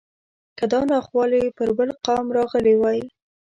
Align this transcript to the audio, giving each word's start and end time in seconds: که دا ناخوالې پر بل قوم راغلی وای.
که 0.57 0.65
دا 0.71 0.81
ناخوالې 0.91 1.43
پر 1.57 1.69
بل 1.77 1.89
قوم 2.05 2.25
راغلی 2.37 2.73
وای. 2.77 2.99